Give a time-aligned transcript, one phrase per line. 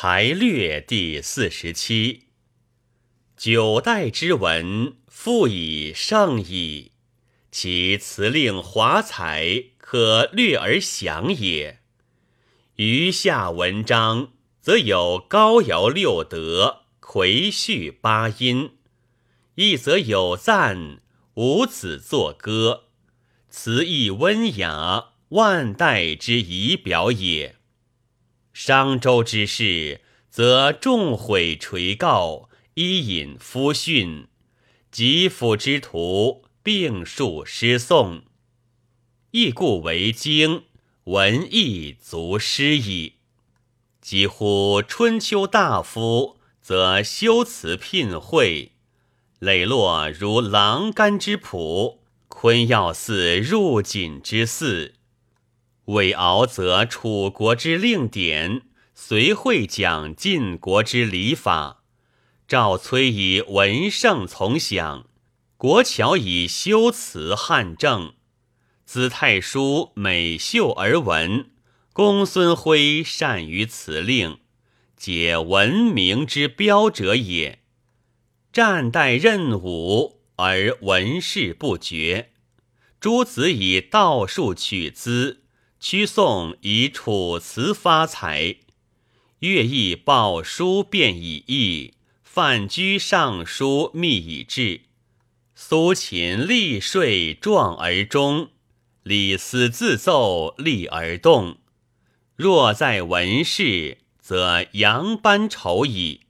[0.00, 2.28] 才略第四十七。
[3.36, 6.92] 九代之文，复以盛矣。
[7.50, 11.80] 其辞令华彩，可略而详也。
[12.76, 14.30] 余下文章，
[14.60, 18.74] 则有高尧六德，魁序八音；
[19.56, 21.00] 一则有赞，
[21.34, 22.84] 五子作歌，
[23.50, 27.57] 词意温雅，万代之仪表也。
[28.60, 34.26] 商周之事，则众毁垂告，伊尹夫训；
[34.90, 38.22] 及府之徒，并述诗颂。
[39.30, 40.64] 亦故为经，
[41.04, 43.12] 文艺足诗矣。
[44.00, 48.72] 几乎春秋大夫，则修辞聘会，
[49.38, 54.96] 磊落如琅干之朴，昆要似入锦之肆。
[55.88, 58.60] 韦敖则楚国之令典，
[58.94, 61.82] 隋会讲晋国之礼法，
[62.46, 65.06] 赵崔以文圣从享，
[65.56, 68.12] 国乔以修辞汉正，
[68.84, 71.52] 子太叔美秀而文，
[71.94, 74.40] 公孙辉善于辞令，
[74.94, 77.60] 皆文明之标者也。
[78.52, 82.32] 战代任武而文事不绝，
[83.00, 85.44] 诸子以道术取资。
[85.80, 88.56] 屈宋以楚辞发财，
[89.38, 94.80] 乐毅报书便以义，范雎上书密以志，
[95.54, 98.50] 苏秦立税壮而忠，
[99.04, 101.58] 李斯自奏立而动。
[102.34, 106.22] 若在文士，则扬班丑矣。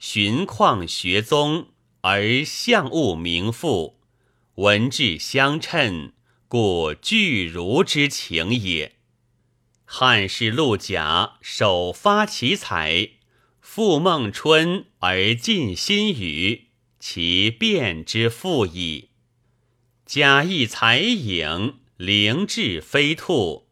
[0.00, 1.68] 循况学宗
[2.00, 4.00] 而象物名赋，
[4.56, 6.12] 文质相称。
[6.48, 8.96] 故巨儒之情也。
[9.84, 13.10] 汉室陆贾首发奇才，
[13.60, 16.68] 复孟春而尽心语，
[17.00, 19.10] 其变之复矣。
[20.04, 23.68] 贾谊才颖，灵智飞兔，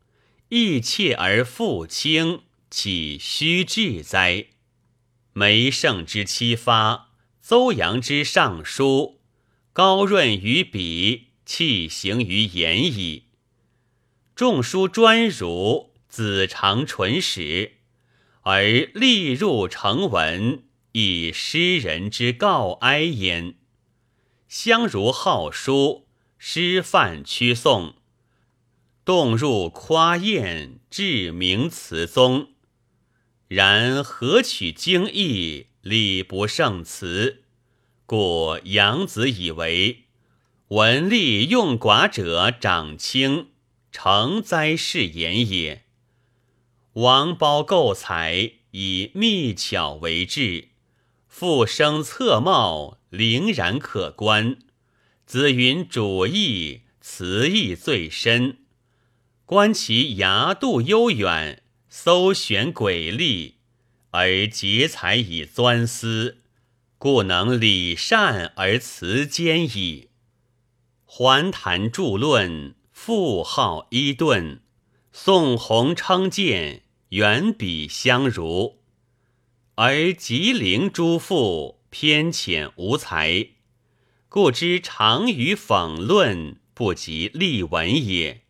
[0.48, 4.46] 义切而复轻，岂虚志哉？
[5.32, 9.20] 梅圣之七发，邹阳之尚书，
[9.72, 11.33] 高润于笔。
[11.44, 13.24] 弃行于言矣。
[14.34, 17.72] 众书专儒，子长纯史，
[18.42, 18.62] 而
[18.94, 23.54] 立入成文，以诗人之告哀焉。
[24.48, 26.06] 相如好书，
[26.38, 27.94] 诗范曲颂，
[29.04, 32.48] 动入夸艳，至明词宗。
[33.48, 37.44] 然何取经义，礼不胜词，
[38.06, 40.03] 故杨子以为。
[40.74, 43.50] 文吏用寡者长轻，
[43.92, 45.84] 成哉是言也。
[46.94, 50.70] 王褒构才，以密巧为志，
[51.28, 54.56] 复生侧貌，凛然可观。
[55.24, 58.58] 子云主义，词意最深。
[59.44, 63.58] 观其牙度悠远，搜选诡丽，
[64.10, 66.38] 而结才以钻思，
[66.98, 70.08] 故能礼善而辞坚矣。
[71.16, 74.58] 环谈著论，复号伊顿；
[75.12, 78.80] 宋弘称谏，远比相如。
[79.76, 83.50] 而吉陵诸父偏浅无才，
[84.28, 88.42] 故之长于讽论，不及立文也。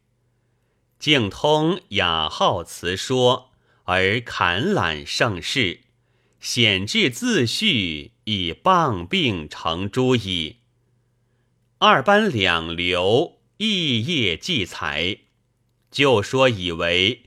[0.98, 3.50] 径通雅好辞说，
[3.82, 5.80] 而侃览盛世，
[6.40, 10.60] 显志自序，以棒病成诸矣。
[11.86, 15.18] 二班两流，异业济才，
[15.90, 17.24] 就说以为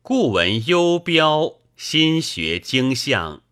[0.00, 3.42] 故文优标，心学精象。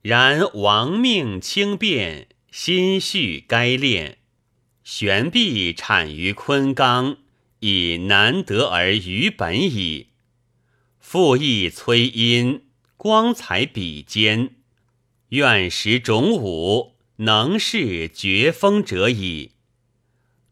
[0.00, 4.16] 然王命轻便，心绪该练。
[4.82, 7.18] 玄璧产于昆冈，
[7.60, 10.06] 以难得而于本矣。
[10.98, 12.62] 复议崔因，
[12.96, 14.56] 光彩比肩，
[15.28, 19.52] 愿识种武，能事绝风者矣。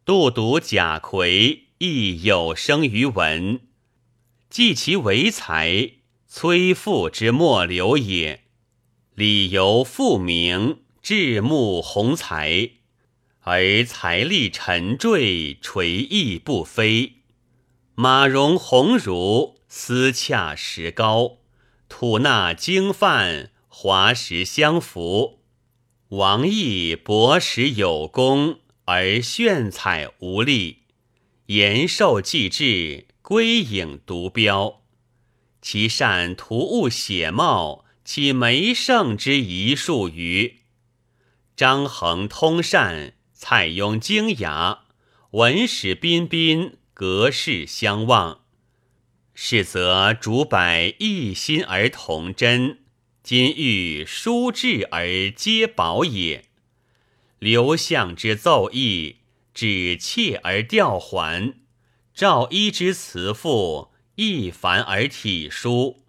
[0.07, 3.63] 杜读贾逵亦有生于文，
[4.49, 5.95] 记其为才，
[6.29, 8.45] 崔父之末流也。
[9.17, 12.71] 理由复明，志慕宏才，
[13.41, 17.15] 而财力沉坠，垂意不飞。
[17.97, 21.39] 马融鸿儒，思洽石高，
[21.89, 25.41] 吐纳经范，华实相符。
[26.11, 28.61] 王毅博识有功。
[28.87, 30.83] 而炫彩无力，
[31.47, 34.83] 延寿既至，归影独标。
[35.61, 40.61] 其善图物写貌，岂没圣之一术于？
[41.57, 44.85] 张衡通善，蔡邕精雅，
[45.33, 48.43] 文史彬彬，格式相望。
[49.35, 52.85] 是则主百一心而同真，
[53.25, 56.45] 今欲书志而皆宝也。
[57.39, 59.17] 刘向之奏议，
[59.53, 61.55] 指切而调还；
[62.15, 66.05] 赵一之辞赋，一凡而体疏。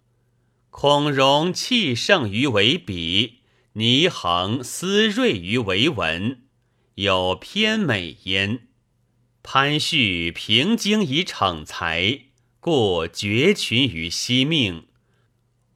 [0.70, 3.38] 孔融气盛于为笔。
[3.74, 6.42] 倪衡思锐于为文，
[6.96, 8.62] 有偏美焉；
[9.44, 12.22] 潘旭平经以逞才，
[12.58, 14.86] 故绝群于西命；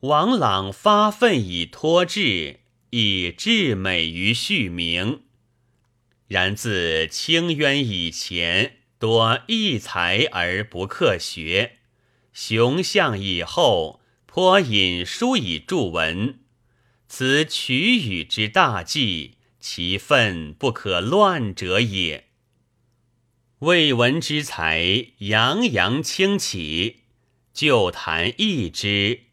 [0.00, 2.60] 王朗发愤以托志，
[2.90, 5.20] 以至美于续名。
[6.32, 11.72] 然自清渊以前，多异才而不克学；
[12.32, 16.38] 雄相以后，颇引书以著文。
[17.06, 22.28] 此取予之大计，其分不可乱者也。
[23.58, 27.00] 未闻之才，洋洋清起，
[27.52, 29.24] 旧谈易之，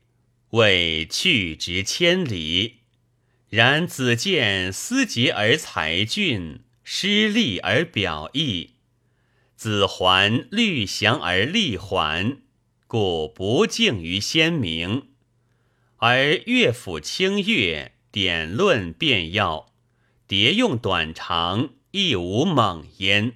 [0.49, 2.79] 谓去直千里。
[3.47, 6.59] 然子建思节而才俊，
[6.91, 8.71] 失利而表意；
[9.55, 12.39] 子桓虑详而力还，
[12.87, 15.09] 故不敬于先明。
[15.97, 19.71] 而乐府清乐，典论变要，
[20.27, 23.33] 迭用短长，亦无猛焉。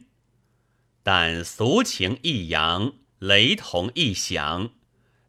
[1.04, 4.72] 但俗情一扬，雷同一响，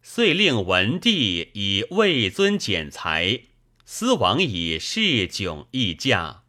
[0.00, 3.42] 遂令文帝以位尊减才，
[3.84, 6.44] 司王以恃窘易驾，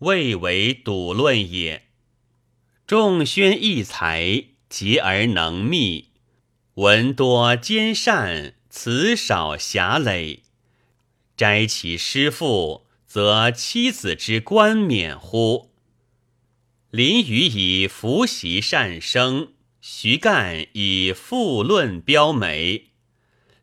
[0.00, 1.84] 未为笃论也。
[2.86, 6.10] 众宣异才，结而能密，
[6.74, 8.56] 文多兼善。
[8.72, 10.44] 词少侠累，
[11.36, 15.72] 摘其诗赋，则妻子之冠冕乎？
[16.92, 22.90] 林语以伏习善生，徐干以赋论标美，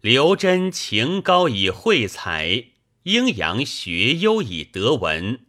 [0.01, 2.65] 刘桢情高以会才，
[3.03, 5.39] 阴阳学优以得文，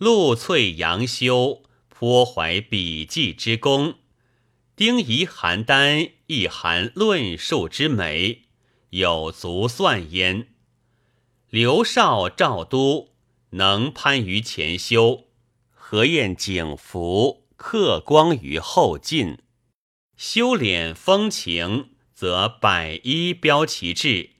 [0.00, 3.96] 陆翠杨修颇怀笔记之功，
[4.74, 8.44] 丁仪邯郸亦含论述之美。
[8.88, 10.48] 有足算焉。
[11.50, 13.10] 刘少、赵都
[13.50, 15.26] 能攀于前修，
[15.70, 19.36] 何晏、景福克光于后进。
[20.16, 24.30] 修敛风情，则百一标其志；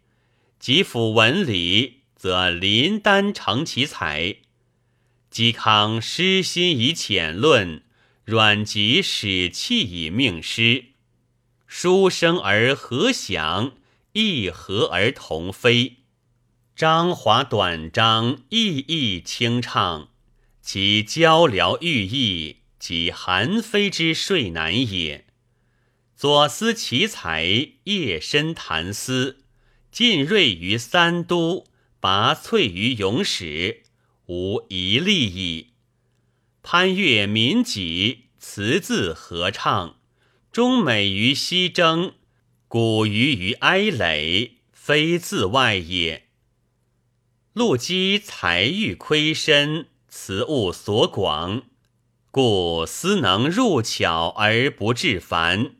[0.58, 4.36] 及辅文理，则林丹成其才。
[5.32, 7.82] 嵇康失心以浅论，
[8.24, 10.86] 阮籍使气以命诗。
[11.66, 13.74] 书生而何祥？
[14.12, 15.98] 亦和而同飞，
[16.74, 20.08] 章华短章，意义清畅，
[20.60, 25.26] 其交聊寓意，即韩非之说难也。
[26.16, 27.44] 左思其才，
[27.84, 29.44] 夜深谈思，
[29.92, 31.66] 进锐于三都，
[32.00, 33.84] 拔萃于永史，
[34.32, 35.72] 无一利矣。
[36.62, 39.96] 潘岳民己，词字合唱，
[40.52, 42.14] 终美于西征。
[42.68, 46.28] 古鱼于哀垒，非自外也。
[47.54, 51.64] 陆机才欲窥深，辞物所广，
[52.30, 55.72] 故思能入巧而不至繁。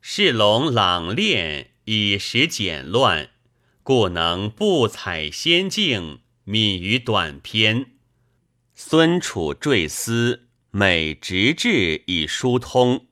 [0.00, 3.28] 世龙朗练，以时简乱，
[3.82, 7.92] 故能不采仙境，敏于短篇。
[8.74, 13.06] 孙楚坠思，美直志以疏通。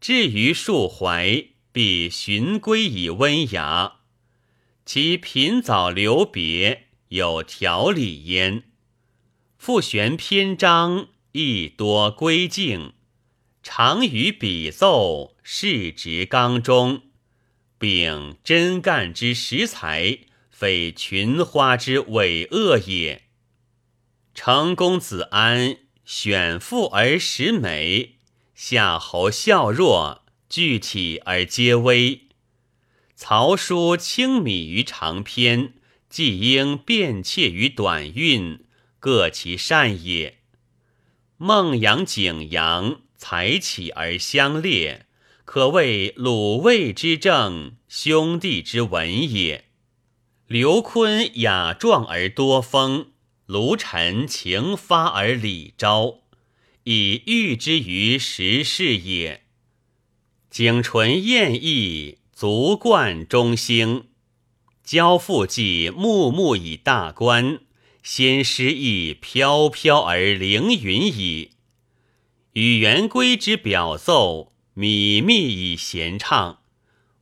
[0.00, 1.48] 至于述怀。
[1.70, 3.98] 必循规以温雅，
[4.84, 8.64] 其频早留别，有条理焉。
[9.56, 12.94] 复悬篇章，亦多归敬，
[13.62, 17.02] 常与笔奏，事直刚中，
[17.78, 20.18] 秉真干之实才，
[20.58, 23.26] 非群花之伪恶也。
[24.34, 28.16] 成公子安选赋而实美，
[28.56, 30.24] 夏侯孝若。
[30.48, 32.22] 具体而皆微，
[33.14, 35.74] 曹书轻靡于长篇，
[36.08, 38.64] 季应便切于短韵，
[38.98, 40.38] 各其善也。
[41.36, 45.06] 孟阳、景阳才起而相列，
[45.44, 49.67] 可谓鲁卫之政，兄弟之文也。
[50.48, 53.10] 刘琨雅壮而多风，
[53.44, 56.20] 卢陈情发而礼昭，
[56.84, 59.42] 以喻之于时事也。
[60.48, 64.04] 景纯艳逸，足冠中兴；
[64.82, 67.60] 交付记木木以大观，
[68.02, 71.50] 先诗意飘飘而凌云矣。
[72.54, 76.62] 与元归之表奏，靡靡以弦唱；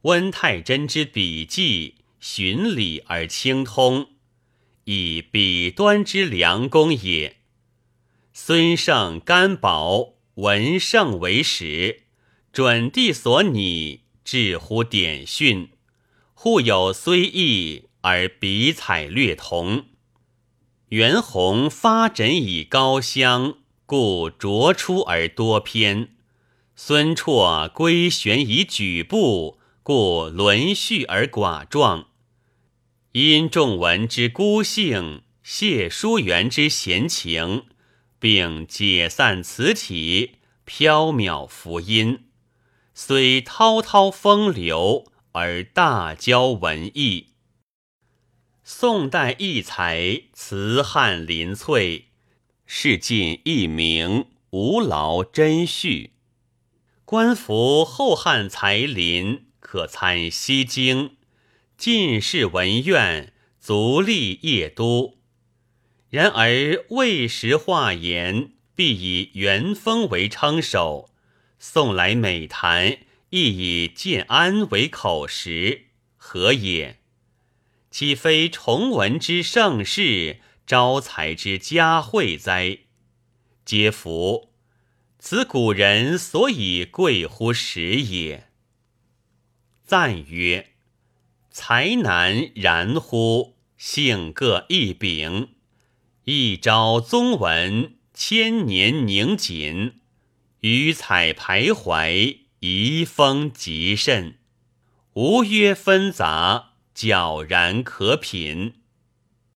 [0.02, 1.96] 温太真之笔记，
[2.28, 4.08] 循理而清通，
[4.86, 7.36] 以彼端之良工也。
[8.32, 12.02] 孙胜、甘宝、文胜为始，
[12.52, 15.70] 准地所拟，至乎典训，
[16.34, 19.84] 互有虽异而笔采略同。
[20.88, 23.58] 袁弘发枕以高香。
[23.86, 26.08] 故卓出而多篇，
[26.74, 32.08] 孙绰归旋以举步，故轮序而寡状。
[33.16, 37.64] 因仲文之孤性，谢叔元之闲情，
[38.18, 40.32] 并解散词体，
[40.66, 42.26] 飘渺浮音，
[42.92, 47.28] 虽滔滔风流，而大交文艺。
[48.62, 52.02] 宋代异才，词翰林萃。
[52.66, 56.12] 世尽一名，无劳真序。
[57.06, 61.15] 官服后汉才林，可参西京。
[61.76, 65.18] 进士文苑，足立邺都。
[66.08, 71.10] 然而魏时话言，必以元丰为称首；
[71.58, 72.98] 宋来美谈，
[73.30, 76.98] 亦以建安为口实，何也？
[77.90, 80.38] 岂非崇文之盛世？
[80.66, 82.78] 招财之佳会哉！
[83.64, 84.50] 皆夫
[85.18, 88.48] 此古人所以贵乎时也。
[89.84, 90.72] 赞曰：
[91.58, 93.56] 才难然乎？
[93.78, 95.54] 性各异禀，
[96.24, 99.94] 一朝宗文，千年凝锦。
[100.60, 104.36] 余彩徘徊，遗风极甚。
[105.14, 108.74] 无约纷杂，皎然可品。